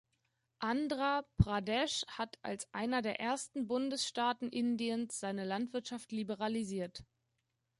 [0.57, 7.03] Andhra Pradesh hat als einer der ersten Bundesstaaten Indiens seine Landwirtschaft liberalisiert.